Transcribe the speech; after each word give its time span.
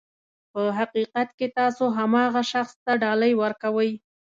په 0.51 0.61
حقیقت 0.77 1.29
کې 1.37 1.47
تاسو 1.59 1.83
هماغه 1.97 2.41
شخص 2.51 2.73
ته 2.85 2.91
ډالۍ 3.03 3.33
ورکوئ. 3.43 3.91